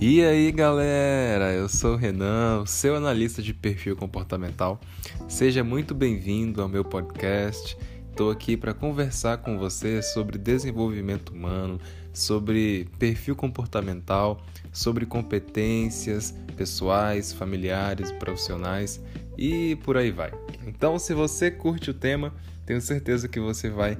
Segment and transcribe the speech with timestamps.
[0.00, 4.80] E aí galera, eu sou o Renan, seu analista de perfil comportamental.
[5.26, 7.76] Seja muito bem-vindo ao meu podcast.
[8.08, 11.80] Estou aqui para conversar com você sobre desenvolvimento humano,
[12.12, 14.40] sobre perfil comportamental,
[14.72, 19.00] sobre competências pessoais, familiares, profissionais
[19.36, 20.32] e por aí vai.
[20.64, 22.32] Então, se você curte o tema,
[22.64, 23.98] tenho certeza que você vai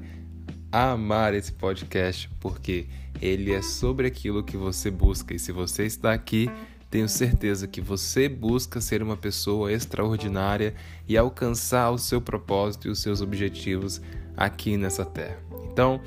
[0.70, 2.86] amar esse podcast porque
[3.20, 5.34] ele é sobre aquilo que você busca.
[5.34, 6.50] E se você está aqui,
[6.90, 10.74] tenho certeza que você busca ser uma pessoa extraordinária
[11.06, 14.00] e alcançar o seu propósito e os seus objetivos
[14.36, 15.38] aqui nessa terra.
[15.70, 16.00] Então,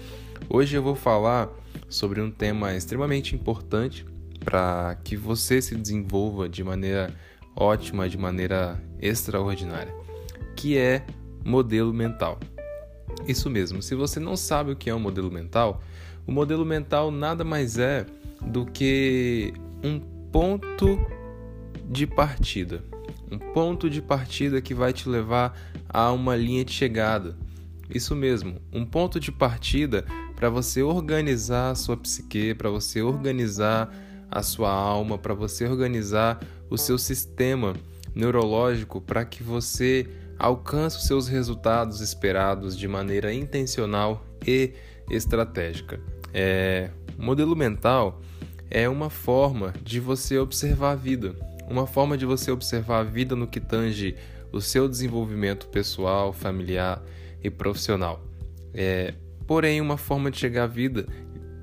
[0.50, 1.50] hoje eu vou falar
[1.88, 4.06] sobre um tema extremamente importante
[4.44, 7.14] para que você se desenvolva de maneira
[7.56, 9.94] ótima, de maneira extraordinária,
[10.56, 11.06] que é
[11.46, 12.40] modelo mental.
[13.28, 15.82] Isso mesmo, se você não sabe o que é um modelo mental,
[16.26, 18.06] o modelo mental nada mais é
[18.42, 19.54] do que
[19.84, 20.00] um
[20.32, 21.00] ponto
[21.90, 22.84] de partida.
[23.32, 27.36] Um ponto de partida que vai te levar a uma linha de chegada.
[27.94, 33.94] Isso mesmo, um ponto de partida para você organizar a sua psique, para você organizar
[34.30, 37.74] a sua alma, para você organizar o seu sistema
[38.16, 40.08] neurológico para que você
[40.42, 44.74] alcance os seus resultados esperados de maneira intencional e
[45.08, 46.02] estratégica.
[46.34, 48.20] É, modelo mental
[48.70, 51.36] é uma forma de você observar a vida,
[51.70, 54.16] uma forma de você observar a vida no que tange
[54.52, 57.00] o seu desenvolvimento pessoal, familiar
[57.44, 58.20] e profissional.
[58.74, 59.14] É,
[59.46, 61.06] porém, uma forma de chegar à vida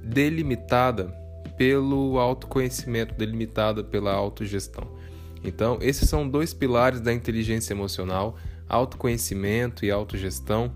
[0.04, 1.12] delimitada
[1.56, 4.96] pelo autoconhecimento, delimitada pela autogestão.
[5.42, 8.36] Então, esses são dois pilares da inteligência emocional:
[8.68, 10.72] autoconhecimento e autogestão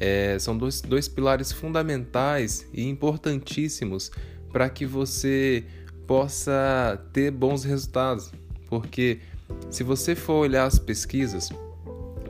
[0.00, 4.10] é, são dois, dois pilares fundamentais e importantíssimos
[4.50, 5.64] para que você
[6.06, 8.32] possa ter bons resultados.
[8.66, 9.20] Porque
[9.70, 11.50] se você for olhar as pesquisas,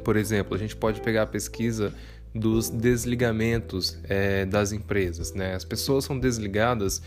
[0.04, 1.94] por exemplo, a gente pode pegar a pesquisa
[2.34, 5.32] dos desligamentos é, das empresas.
[5.32, 5.54] Né?
[5.54, 7.02] As pessoas são desligadas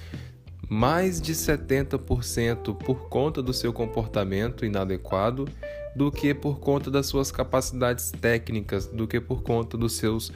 [0.70, 5.48] mais de 70% por conta do seu comportamento inadequado
[5.96, 10.32] do que por conta das suas capacidades técnicas, do que por conta dos seus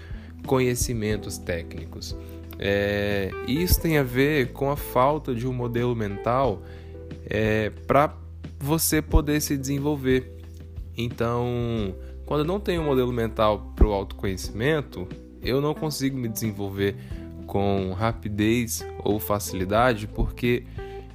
[0.46, 2.16] conhecimentos técnicos.
[2.60, 6.62] É, isso tem a ver com a falta de um modelo mental
[7.30, 8.16] é, para
[8.60, 10.36] você poder se desenvolver.
[10.98, 11.94] Então,
[12.26, 15.08] quando eu não tenho um modelo mental para o autoconhecimento,
[15.42, 16.96] eu não consigo me desenvolver
[17.46, 20.66] com rapidez ou facilidade, porque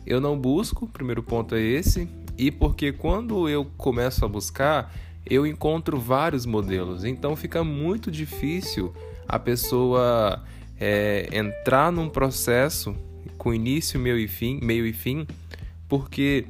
[0.07, 4.93] eu não busco, o primeiro ponto é esse, e porque quando eu começo a buscar,
[5.25, 8.93] eu encontro vários modelos, então fica muito difícil
[9.28, 10.43] a pessoa
[10.81, 12.94] é, entrar num processo
[13.38, 15.26] com início, meio e fim, meio e fim,
[15.88, 16.47] porque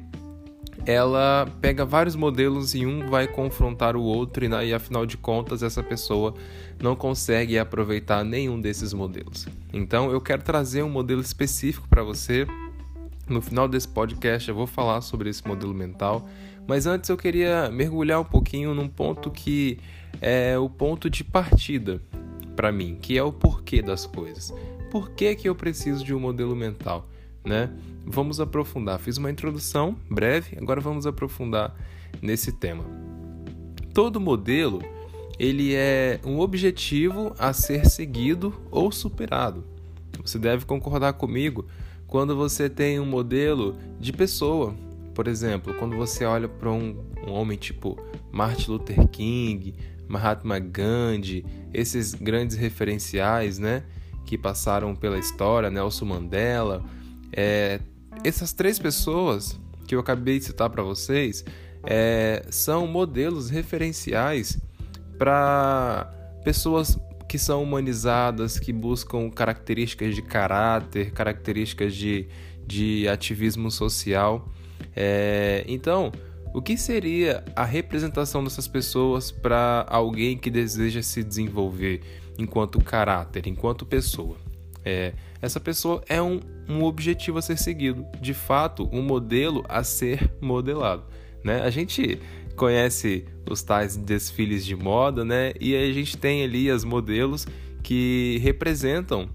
[0.85, 5.63] ela pega vários modelos e um vai confrontar o outro e, e afinal de contas
[5.63, 6.33] essa pessoa
[6.81, 9.47] não consegue aproveitar nenhum desses modelos.
[9.71, 12.45] Então eu quero trazer um modelo específico para você.
[13.27, 16.27] No final desse podcast eu vou falar sobre esse modelo mental,
[16.67, 19.79] mas antes eu queria mergulhar um pouquinho num ponto que
[20.21, 22.01] é o ponto de partida
[22.55, 24.53] para mim, que é o porquê das coisas.
[24.91, 27.07] Por que, que eu preciso de um modelo mental?
[27.45, 27.69] Né?
[28.05, 28.99] Vamos aprofundar.
[28.99, 31.75] Fiz uma introdução breve, agora vamos aprofundar
[32.21, 32.85] nesse tema.
[33.93, 34.81] Todo modelo
[35.39, 39.63] ele é um objetivo a ser seguido ou superado.
[40.23, 41.65] Você deve concordar comigo
[42.13, 44.75] quando você tem um modelo de pessoa.
[45.15, 47.97] Por exemplo, quando você olha para um, um homem tipo
[48.31, 49.73] Martin Luther King,
[50.07, 51.43] Mahatma Gandhi,
[51.73, 53.81] esses grandes referenciais, né,
[54.27, 56.85] que passaram pela história, Nelson Mandela,
[57.35, 57.79] é,
[58.23, 61.43] essas três pessoas que eu acabei de citar para vocês
[61.83, 64.61] é, são modelos referenciais
[65.17, 66.13] para
[66.43, 66.95] pessoas
[67.33, 72.27] que são humanizadas, que buscam características de caráter, características de,
[72.63, 74.47] de ativismo social.
[74.95, 76.11] É, então,
[76.53, 82.01] o que seria a representação dessas pessoas para alguém que deseja se desenvolver
[82.37, 84.37] enquanto caráter, enquanto pessoa?
[84.85, 86.39] É, essa pessoa é um,
[86.69, 91.03] um objetivo a ser seguido, de fato, um modelo a ser modelado.
[91.43, 91.63] Né?
[91.63, 92.19] A gente
[92.55, 95.53] conhece os tais desfiles de moda, né?
[95.59, 97.47] E a gente tem ali as modelos
[97.81, 99.29] que representam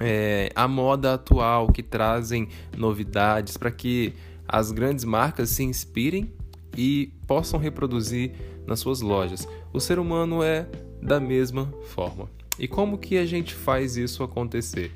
[0.00, 4.12] é, a moda atual, que trazem novidades para que
[4.48, 6.32] as grandes marcas se inspirem
[6.76, 8.32] e possam reproduzir
[8.66, 9.48] nas suas lojas.
[9.72, 10.68] O ser humano é
[11.02, 12.28] da mesma forma.
[12.58, 14.90] E como que a gente faz isso acontecer?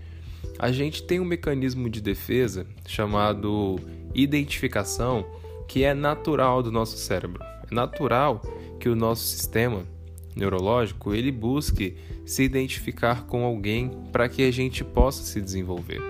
[0.59, 3.79] A gente tem um mecanismo de defesa chamado
[4.15, 5.25] identificação
[5.71, 7.45] que é natural do nosso cérebro.
[7.71, 8.43] É natural
[8.81, 9.85] que o nosso sistema
[10.35, 11.97] neurológico ele busque
[12.27, 16.03] se identificar com alguém para que a gente possa se desenvolver.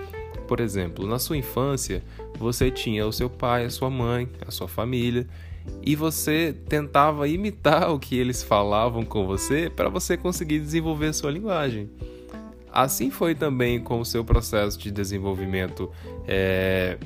[0.47, 2.03] Por exemplo, na sua infância,
[2.39, 5.27] você tinha o seu pai, a sua mãe, a sua família,
[5.85, 11.13] e você tentava imitar o que eles falavam com você para você conseguir desenvolver a
[11.13, 11.87] sua linguagem.
[12.73, 15.91] Assim foi também com o seu processo de desenvolvimento
[16.27, 16.97] é,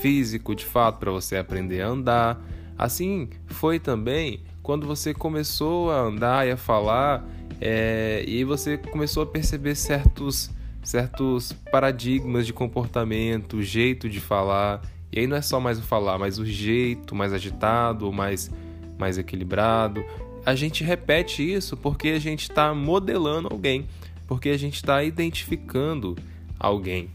[0.00, 2.40] físico, de fato, para você aprender a andar.
[2.78, 7.26] Assim foi também quando você começou a andar e a falar
[7.60, 10.50] é, e você começou a perceber certos,
[10.82, 14.80] certos paradigmas de comportamento, jeito de falar.
[15.12, 18.50] E aí não é só mais o falar, mas o jeito mais agitado, mais,
[18.98, 20.04] mais equilibrado.
[20.46, 23.86] A gente repete isso porque a gente está modelando alguém
[24.30, 26.16] porque a gente está identificando
[26.56, 27.10] alguém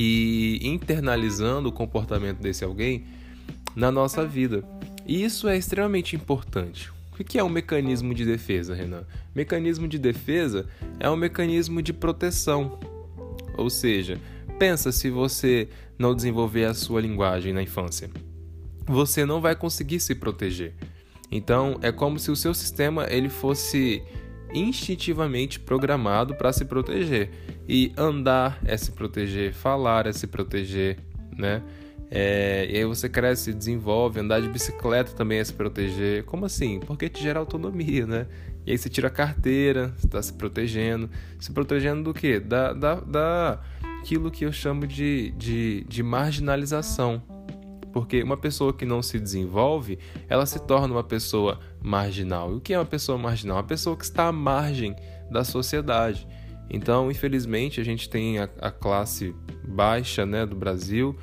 [0.00, 3.04] e internalizando o comportamento desse alguém
[3.74, 4.62] na nossa vida.
[5.04, 6.92] E isso é extremamente importante.
[7.18, 9.02] O que é um mecanismo de defesa, Renan?
[9.34, 10.68] Mecanismo de defesa
[11.00, 12.78] é um mecanismo de proteção.
[13.56, 14.20] Ou seja,
[14.56, 15.68] pensa se você
[15.98, 18.08] não desenvolver a sua linguagem na infância.
[18.86, 20.74] Você não vai conseguir se proteger.
[21.28, 24.00] Então, é como se o seu sistema ele fosse
[24.52, 27.30] instintivamente programado para se proteger.
[27.68, 30.98] E andar é se proteger, falar é se proteger,
[31.36, 31.62] né?
[32.10, 36.24] É, e aí você cresce, desenvolve, andar de bicicleta também é se proteger.
[36.24, 36.80] Como assim?
[36.80, 38.26] Porque te gera autonomia, né?
[38.66, 41.10] E aí você tira a carteira, está se protegendo.
[41.38, 42.40] Se protegendo do quê?
[42.40, 43.60] Da, da, da
[44.00, 47.22] aquilo que eu chamo de, de, de marginalização
[47.92, 49.98] porque uma pessoa que não se desenvolve,
[50.28, 52.52] ela se torna uma pessoa marginal.
[52.52, 53.56] E o que é uma pessoa marginal?
[53.56, 54.94] Uma pessoa que está à margem
[55.30, 56.26] da sociedade.
[56.70, 59.34] Então, infelizmente, a gente tem a, a classe
[59.66, 61.16] baixa né, do Brasil,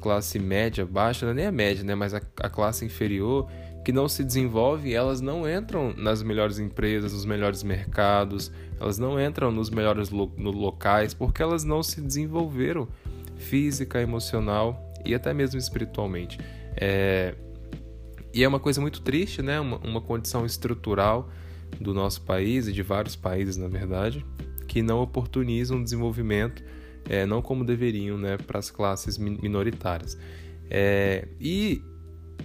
[0.00, 3.48] classe média baixa, não é nem a média, né, mas a, a classe inferior,
[3.84, 9.20] que não se desenvolve, elas não entram nas melhores empresas, nos melhores mercados, elas não
[9.20, 12.86] entram nos melhores lo, no locais, porque elas não se desenvolveram
[13.36, 16.38] física, emocional e até mesmo espiritualmente.
[16.76, 17.34] É...
[18.34, 19.60] E é uma coisa muito triste, né?
[19.60, 21.30] Uma, uma condição estrutural
[21.80, 24.24] do nosso país e de vários países, na verdade,
[24.66, 26.62] que não oportunizam o desenvolvimento,
[27.08, 30.16] é, não como deveriam, né, para as classes minoritárias.
[30.70, 31.82] É, e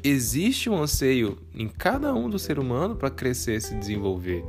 [0.03, 4.43] existe um anseio em cada um do ser humano para crescer e se desenvolver.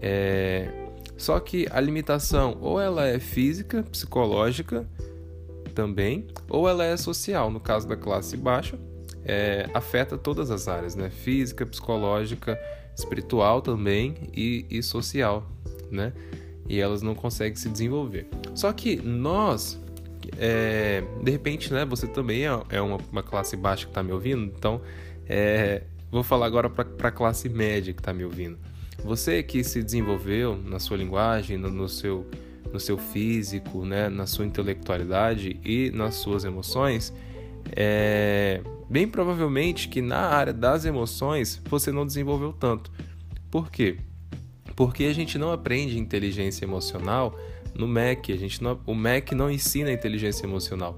[0.00, 0.68] É,
[1.16, 4.86] só que a limitação ou ela é física, psicológica,
[5.72, 8.78] também, ou ela é social, no caso da classe baixa,
[9.24, 11.10] é, afeta todas as áreas, né?
[11.10, 12.58] Física, psicológica,
[12.96, 15.46] espiritual também e, e social,
[15.90, 16.12] né?
[16.68, 18.26] E elas não conseguem se desenvolver.
[18.54, 19.78] Só que nós,
[20.38, 21.84] é, de repente, né?
[21.84, 24.80] Você também é, é uma, uma, classe baixa que está me ouvindo, então
[25.26, 28.58] é, vou falar agora para a classe média que está me ouvindo.
[29.04, 32.26] Você que se desenvolveu na sua linguagem, no, no seu
[32.72, 37.12] no seu físico, né, na sua intelectualidade e nas suas emoções,
[37.76, 42.90] é bem provavelmente que na área das emoções você não desenvolveu tanto.
[43.50, 43.96] Por quê?
[44.74, 47.38] Porque a gente não aprende inteligência emocional
[47.74, 48.32] no MEC.
[48.32, 50.96] A gente não, o MEC não ensina inteligência emocional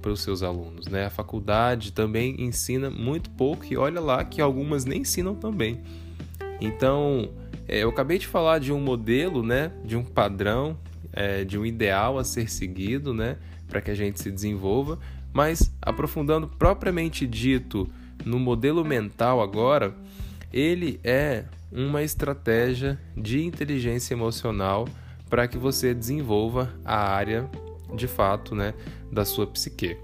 [0.00, 1.06] para os seus alunos, né?
[1.06, 5.80] A faculdade também ensina muito pouco e olha lá que algumas nem ensinam também.
[6.60, 7.30] Então,
[7.68, 10.78] é, eu acabei de falar de um modelo, né, de um padrão
[11.16, 13.36] é, de um ideal a ser seguido, né,
[13.68, 14.98] para que a gente se desenvolva,
[15.32, 17.88] mas aprofundando propriamente dito
[18.24, 19.94] no modelo mental agora,
[20.52, 24.88] ele é uma estratégia de inteligência emocional
[25.28, 27.50] para que você desenvolva a área
[27.94, 28.74] de fato, né,
[29.10, 29.96] da sua psique.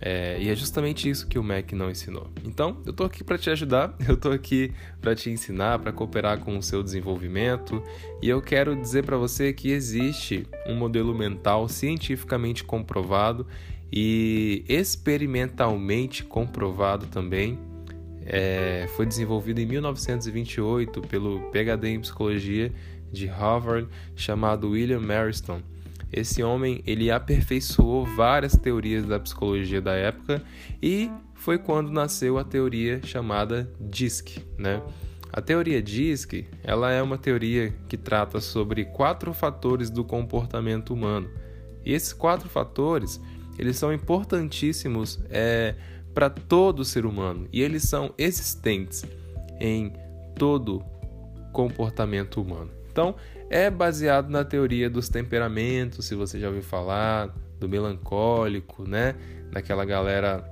[0.00, 2.28] É, e é justamente isso que o Mac não ensinou.
[2.44, 6.38] Então, eu estou aqui para te ajudar, eu estou aqui para te ensinar, para cooperar
[6.40, 7.82] com o seu desenvolvimento,
[8.22, 13.46] e eu quero dizer para você que existe um modelo mental cientificamente comprovado
[13.92, 17.58] e experimentalmente comprovado também.
[18.28, 22.72] É, foi desenvolvido em 1928 pelo PhD em psicologia
[23.12, 25.62] de Harvard chamado William Marston
[26.12, 30.42] esse homem ele aperfeiçoou várias teorias da psicologia da época
[30.82, 34.82] e foi quando nasceu a teoria chamada DISC, né?
[35.32, 41.28] A teoria DISC, ela é uma teoria que trata sobre quatro fatores do comportamento humano.
[41.84, 43.20] E esses quatro fatores,
[43.58, 45.74] eles são importantíssimos é,
[46.14, 49.04] para todo ser humano e eles são existentes
[49.60, 49.92] em
[50.38, 50.82] todo
[51.52, 52.70] comportamento humano.
[52.90, 53.14] Então,
[53.50, 59.14] é baseado na teoria dos temperamentos, se você já ouviu falar, do melancólico, né?
[59.50, 60.44] Daquela galera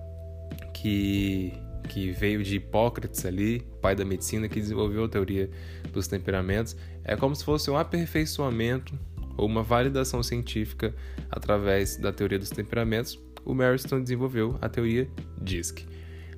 [0.73, 1.53] que,
[1.89, 5.51] que veio de Hipócrates ali, pai da medicina, que desenvolveu a teoria
[5.93, 6.77] dos temperamentos.
[7.05, 8.99] É como se fosse um aperfeiçoamento
[9.37, 10.95] ou uma validação científica
[11.31, 13.19] através da teoria dos temperamentos.
[13.45, 15.09] O Marston desenvolveu a teoria
[15.43, 15.85] DISC.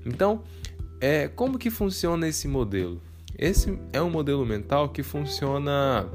[0.05, 0.43] Então,
[1.01, 3.01] é, como que funciona esse modelo?
[3.39, 6.09] Esse é um modelo mental que funciona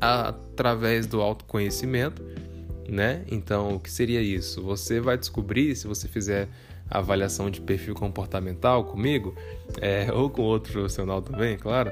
[0.00, 2.22] através do autoconhecimento,
[2.88, 3.24] né?
[3.30, 4.62] Então, o que seria isso?
[4.62, 6.48] Você vai descobrir, se você fizer
[6.88, 9.34] a avaliação de perfil comportamental comigo,
[9.80, 11.90] é, ou com outro profissional também, claro,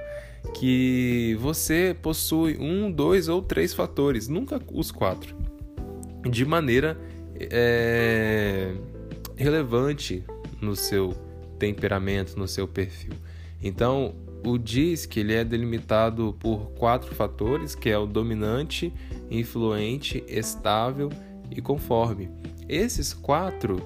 [0.55, 5.35] que você possui um, dois ou três fatores, nunca os quatro,
[6.31, 6.99] de maneira
[7.39, 8.75] é,
[9.37, 10.23] relevante
[10.61, 11.15] no seu
[11.59, 13.13] temperamento, no seu perfil.
[13.63, 18.93] Então, o DISC ele é delimitado por quatro fatores, que é o dominante,
[19.31, 21.11] influente, estável
[21.51, 22.31] e conforme.
[22.69, 23.77] Esses quatro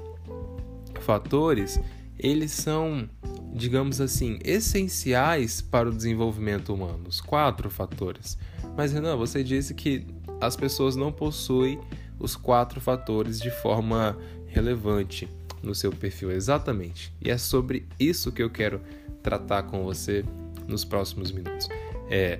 [1.00, 1.80] fatores,
[2.18, 3.08] eles são,
[3.54, 7.04] digamos assim, essenciais para o desenvolvimento humano.
[7.08, 8.36] Os quatro fatores.
[8.76, 10.06] Mas Renan, você disse que
[10.40, 11.78] as pessoas não possuem
[12.18, 15.28] os quatro fatores de forma relevante
[15.62, 16.30] no seu perfil.
[16.30, 17.12] Exatamente.
[17.20, 18.80] E é sobre isso que eu quero
[19.22, 20.24] tratar com você
[20.68, 21.68] nos próximos minutos.
[22.08, 22.38] É,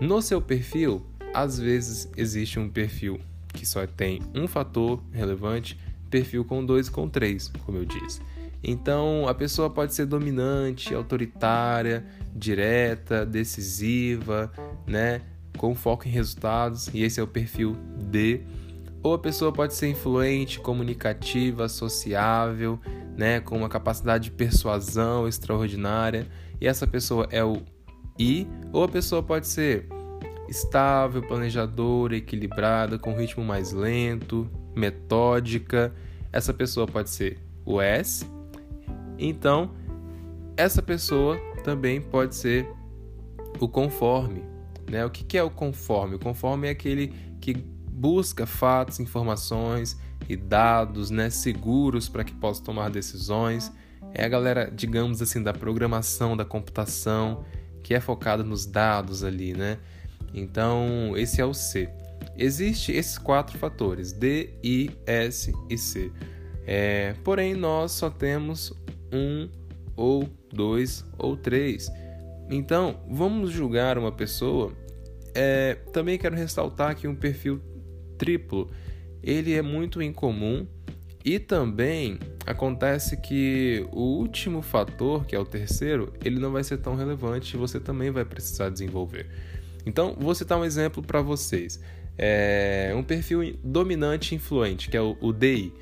[0.00, 3.18] no seu perfil, às vezes existe um perfil
[3.52, 5.78] que só tem um fator relevante,
[6.10, 8.20] perfil com dois com três, como eu disse.
[8.62, 12.04] Então, a pessoa pode ser dominante, autoritária,
[12.34, 14.50] direta, decisiva,
[14.86, 15.20] né,
[15.58, 18.40] com foco em resultados, e esse é o perfil D.
[19.02, 22.80] Ou a pessoa pode ser influente, comunicativa, sociável,
[23.16, 26.26] né, com uma capacidade de persuasão extraordinária,
[26.64, 27.58] e essa pessoa é o
[28.18, 29.86] I, ou a pessoa pode ser
[30.48, 35.94] estável, planejadora, equilibrada, com ritmo mais lento, metódica.
[36.32, 38.26] Essa pessoa pode ser o S.
[39.18, 39.72] Então,
[40.56, 42.66] essa pessoa também pode ser
[43.60, 44.42] o conforme.
[44.90, 45.04] Né?
[45.04, 46.14] O que é o conforme?
[46.14, 47.08] O conforme é aquele
[47.42, 53.70] que busca fatos, informações e dados né, seguros para que possa tomar decisões
[54.14, 57.44] é a galera, digamos assim, da programação, da computação,
[57.82, 59.78] que é focada nos dados ali, né?
[60.32, 61.88] Então, esse é o C.
[62.36, 66.12] Existem esses quatro fatores, D, I, S e C.
[66.66, 68.72] É, porém, nós só temos
[69.12, 69.48] um,
[69.96, 71.90] ou dois, ou três.
[72.48, 74.72] Então, vamos julgar uma pessoa.
[75.34, 77.60] É, também quero ressaltar que um perfil
[78.16, 78.70] triplo
[79.22, 80.66] ele é muito incomum
[81.24, 86.76] e também acontece que o último fator, que é o terceiro, ele não vai ser
[86.76, 89.26] tão relevante e você também vai precisar desenvolver.
[89.86, 91.80] Então, vou citar um exemplo para vocês.
[92.18, 95.72] É um perfil dominante influente, que é o, o DI.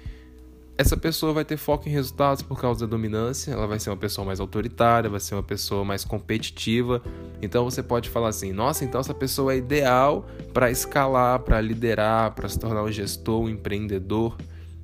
[0.79, 3.97] Essa pessoa vai ter foco em resultados por causa da dominância, ela vai ser uma
[3.97, 7.03] pessoa mais autoritária, vai ser uma pessoa mais competitiva.
[7.43, 12.35] Então você pode falar assim: nossa, então essa pessoa é ideal para escalar, para liderar,
[12.35, 14.37] para se tornar um gestor, um empreendedor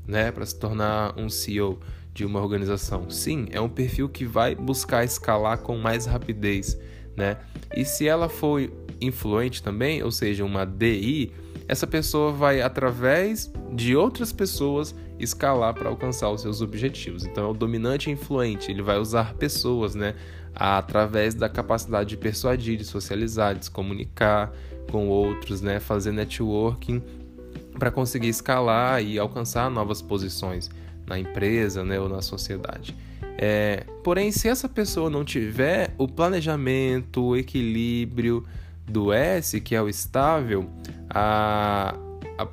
[0.09, 1.79] né, para se tornar um CEO
[2.15, 3.09] de uma organização.
[3.11, 6.77] Sim, é um perfil que vai buscar escalar com mais rapidez,
[7.15, 7.37] né?
[7.77, 8.69] E se ela for
[9.01, 11.33] influente também, ou seja, uma DI,
[11.69, 17.25] essa pessoa vai através de outras pessoas escalar para alcançar os seus objetivos.
[17.25, 20.15] Então, é o dominante influente, ele vai usar pessoas, né,
[20.55, 24.51] através da capacidade de persuadir, de socializar, de se comunicar
[24.91, 27.03] com outros, né, fazer networking
[27.79, 30.71] para conseguir escalar e alcançar novas posições
[31.07, 32.95] na empresa né, ou na sociedade.
[33.39, 38.45] É, porém, se essa pessoa não tiver o planejamento, o equilíbrio
[38.85, 40.69] do S, que é o estável,
[41.09, 41.95] a,
[42.37, 42.49] a,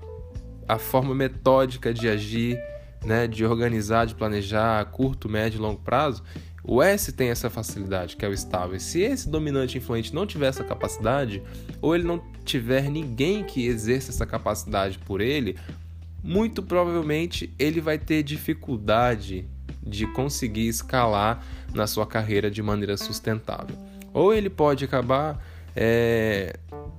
[0.67, 2.59] a forma metódica de agir,
[3.03, 6.23] né, de organizar, de planejar a curto, médio e longo prazo,
[6.67, 8.79] o S tem essa facilidade, que é o estável.
[8.79, 11.41] Se esse dominante influente não tiver essa capacidade,
[11.81, 15.57] ou ele não tiver ninguém que exerça essa capacidade por ele,
[16.23, 19.45] muito provavelmente ele vai ter dificuldade
[19.85, 23.77] de conseguir escalar na sua carreira de maneira sustentável.
[24.11, 25.39] Ou ele pode acabar
[25.75, 26.57] é,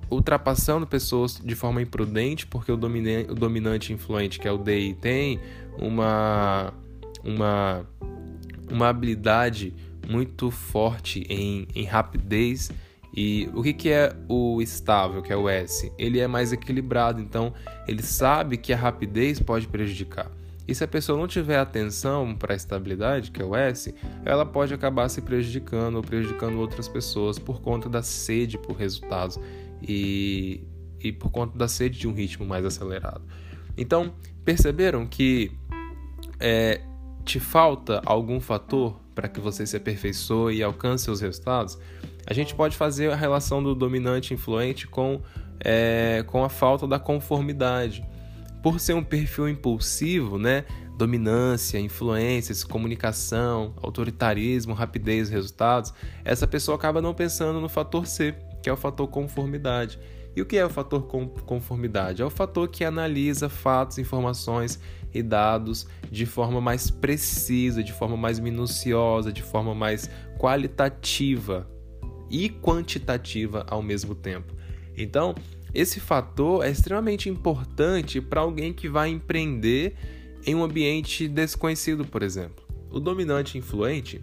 [0.09, 4.95] ultrapassando pessoas de forma imprudente, porque o, dominante, o dominante influente, que é o DI,
[5.01, 5.41] tem
[5.77, 6.73] uma,
[7.25, 7.85] uma
[8.71, 9.75] uma habilidade
[10.09, 12.71] muito forte em, em rapidez.
[13.15, 15.91] E o que, que é o estável, que é o S?
[15.99, 17.53] Ele é mais equilibrado, então
[17.89, 20.31] ele sabe que a rapidez pode prejudicar.
[20.69, 23.95] E se a pessoa não tiver atenção para a estabilidade, que é o S,
[24.25, 29.39] ela pode acabar se prejudicando ou prejudicando outras pessoas por conta da sede por resultados
[29.81, 30.65] e,
[31.01, 33.23] e por conta da sede de um ritmo mais acelerado.
[33.79, 34.13] Então,
[34.45, 35.53] perceberam que
[36.41, 36.81] é,
[37.27, 41.77] te falta algum fator para que você se aperfeiçoe e alcance seus resultados,
[42.25, 45.21] a gente pode fazer a relação do dominante influente com,
[45.59, 48.05] é, com a falta da conformidade.
[48.63, 50.65] Por ser um perfil impulsivo, né?
[50.97, 55.93] Dominância, influências, comunicação, autoritarismo, rapidez, resultados,
[56.25, 59.99] essa pessoa acaba não pensando no fator C, que é o fator conformidade.
[60.37, 61.03] E o que é o fator
[61.47, 62.21] conformidade?
[62.21, 64.79] É o fator que analisa fatos, informações
[65.15, 71.67] e dados de forma mais precisa, de forma mais minuciosa, de forma mais qualitativa
[72.31, 74.55] e quantitativa ao mesmo tempo.
[74.95, 75.35] Então,
[75.73, 79.95] esse fator é extremamente importante para alguém que vai empreender
[80.45, 82.63] em um ambiente desconhecido, por exemplo.
[82.91, 84.23] O dominante influente,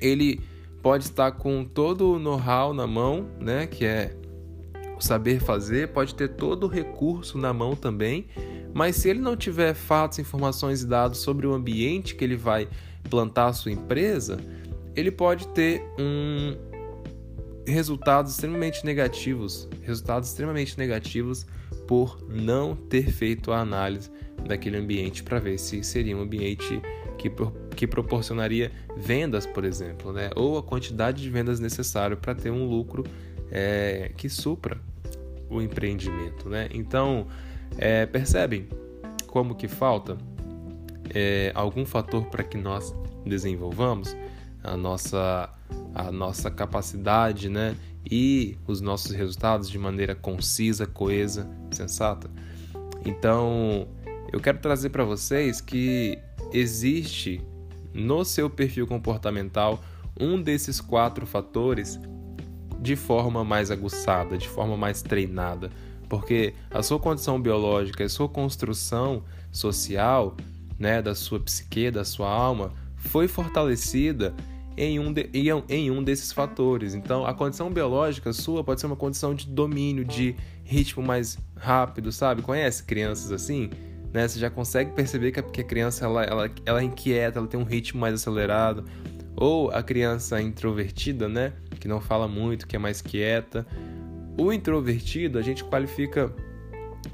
[0.00, 0.40] ele
[0.82, 4.16] pode estar com todo o know-how na mão, né, que é
[5.00, 8.26] saber fazer, pode ter todo o recurso na mão também,
[8.74, 12.68] mas se ele não tiver fatos, informações e dados sobre o ambiente que ele vai
[13.08, 14.38] plantar a sua empresa,
[14.94, 16.56] ele pode ter um
[17.66, 21.46] resultados extremamente negativos, resultados extremamente negativos
[21.86, 24.10] por não ter feito a análise
[24.46, 26.80] daquele ambiente para ver se seria um ambiente
[27.18, 27.30] que,
[27.76, 30.30] que proporcionaria vendas, por exemplo, né?
[30.34, 33.04] ou a quantidade de vendas necessária para ter um lucro
[33.50, 34.80] é, que supra
[35.50, 36.68] o empreendimento, né?
[36.72, 37.26] Então,
[37.76, 38.68] é, percebem
[39.26, 40.16] como que falta
[41.14, 44.16] é, algum fator para que nós desenvolvamos
[44.62, 45.50] a nossa,
[45.94, 47.76] a nossa capacidade, né?
[48.10, 52.30] E os nossos resultados de maneira concisa, coesa, sensata.
[53.04, 53.86] Então,
[54.32, 56.18] eu quero trazer para vocês que
[56.52, 57.40] existe
[57.92, 59.82] no seu perfil comportamental
[60.18, 61.98] um desses quatro fatores
[62.78, 65.70] de forma mais aguçada, de forma mais treinada,
[66.08, 70.36] porque a sua condição biológica, a sua construção social,
[70.78, 74.34] né, da sua psique, da sua alma, foi fortalecida
[74.76, 75.28] em um, de,
[75.68, 76.94] em um desses fatores.
[76.94, 82.12] Então, a condição biológica sua pode ser uma condição de domínio, de ritmo mais rápido,
[82.12, 82.42] sabe?
[82.42, 83.70] Conhece crianças assim?
[84.12, 84.28] Né?
[84.28, 87.64] Você já consegue perceber que a criança ela, ela, ela é inquieta, ela tem um
[87.64, 88.84] ritmo mais acelerado.
[89.40, 91.52] Ou a criança introvertida, né?
[91.78, 93.64] Que não fala muito, que é mais quieta.
[94.36, 96.34] O introvertido a gente qualifica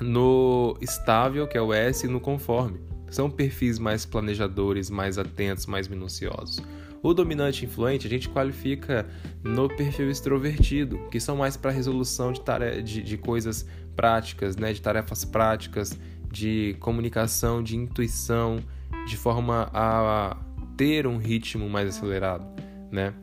[0.01, 2.81] no estável, que é o S, e no conforme.
[3.11, 6.63] São perfis mais planejadores, mais atentos, mais minuciosos.
[7.03, 9.07] O dominante influente a gente qualifica
[9.43, 12.41] no perfil extrovertido, que são mais para resolução de,
[12.83, 14.73] de, de coisas práticas, né?
[14.73, 15.99] de tarefas práticas,
[16.33, 18.59] de comunicação, de intuição,
[19.07, 20.37] de forma a
[20.77, 22.47] ter um ritmo mais acelerado,
[22.91, 23.15] né?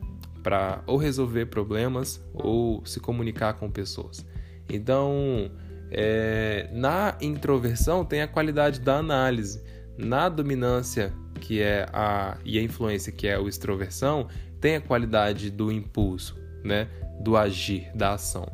[0.42, 4.26] Para ou resolver problemas ou se comunicar com pessoas.
[4.68, 5.50] Então,
[5.90, 9.62] é, na introversão tem a qualidade da análise.
[9.96, 14.28] Na dominância, que é a e a influência, que é o extroversão,
[14.60, 16.88] tem a qualidade do impulso, né?
[17.20, 18.46] Do agir, da ação.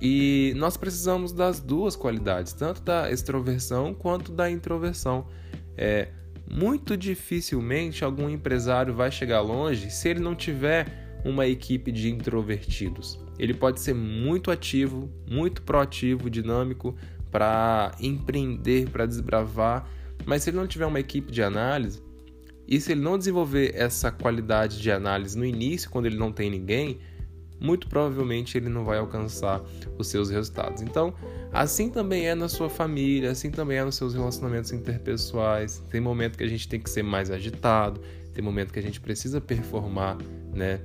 [0.00, 5.26] E nós precisamos das duas qualidades, tanto da extroversão quanto da introversão.
[5.76, 6.08] É,
[6.50, 13.18] muito dificilmente algum empresário vai chegar longe se ele não tiver uma equipe de introvertidos.
[13.38, 16.96] Ele pode ser muito ativo, muito proativo, dinâmico
[17.30, 19.88] para empreender, para desbravar,
[20.24, 22.02] mas se ele não tiver uma equipe de análise
[22.66, 26.50] e se ele não desenvolver essa qualidade de análise no início, quando ele não tem
[26.50, 26.98] ninguém,
[27.60, 29.62] muito provavelmente ele não vai alcançar
[29.98, 30.82] os seus resultados.
[30.82, 31.14] Então,
[31.52, 35.82] assim também é na sua família, assim também é nos seus relacionamentos interpessoais.
[35.90, 38.00] Tem momento que a gente tem que ser mais agitado,
[38.34, 40.18] tem momento que a gente precisa performar,
[40.52, 40.80] né,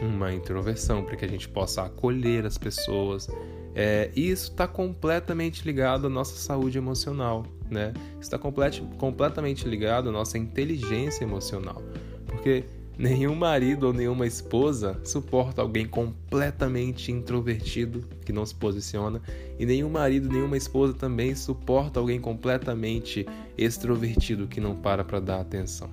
[0.00, 3.28] uma introversão para que a gente possa acolher as pessoas.
[3.74, 7.92] É, isso está completamente ligado à nossa saúde emocional, né?
[8.20, 11.82] Está complet, completamente ligado à nossa inteligência emocional,
[12.26, 12.64] porque
[12.98, 19.22] Nenhum marido ou nenhuma esposa suporta alguém completamente introvertido que não se posiciona,
[19.56, 23.24] e nenhum marido, nenhuma esposa também suporta alguém completamente
[23.56, 25.88] extrovertido que não para para dar atenção.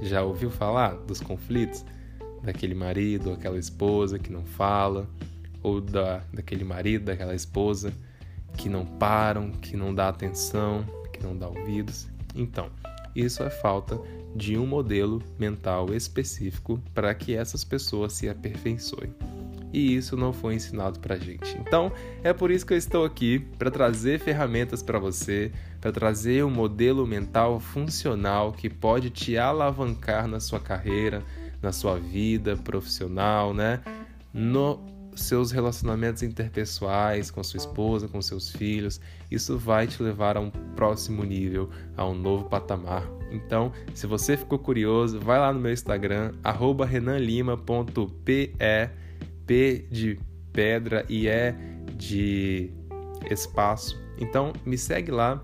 [0.00, 1.84] Já ouviu falar dos conflitos
[2.42, 5.06] daquele marido aquela esposa que não fala,
[5.62, 7.92] ou da, daquele marido, daquela esposa
[8.56, 12.08] que não param, que não dá atenção, que não dá ouvidos?
[12.34, 12.70] Então,
[13.14, 14.00] isso é falta
[14.34, 19.14] de um modelo mental específico para que essas pessoas se aperfeiçoem.
[19.72, 21.56] E isso não foi ensinado para gente.
[21.58, 21.90] Então,
[22.22, 25.50] é por isso que eu estou aqui para trazer ferramentas para você,
[25.80, 31.24] para trazer um modelo mental funcional que pode te alavancar na sua carreira,
[31.60, 33.80] na sua vida profissional, né?
[34.32, 39.00] No seus relacionamentos interpessoais com sua esposa, com seus filhos,
[39.30, 44.36] isso vai te levar a um próximo nível, a um novo patamar, Então, se você
[44.36, 46.32] ficou curioso, vai lá no meu Instagram,
[46.88, 48.54] renanlima.pe,
[49.46, 50.18] P de
[50.52, 51.54] pedra e E
[51.96, 52.70] de
[53.30, 54.00] espaço.
[54.18, 55.42] Então, me segue lá,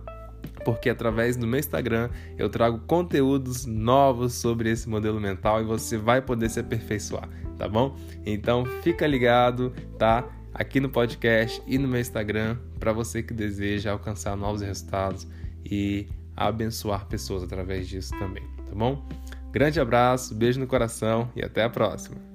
[0.65, 5.97] porque através do meu Instagram eu trago conteúdos novos sobre esse modelo mental e você
[5.97, 7.97] vai poder se aperfeiçoar, tá bom?
[8.25, 10.29] Então, fica ligado, tá?
[10.53, 15.27] Aqui no podcast e no meu Instagram para você que deseja alcançar novos resultados
[15.65, 19.07] e abençoar pessoas através disso também, tá bom?
[19.53, 22.30] Grande abraço, beijo no coração e até a próxima.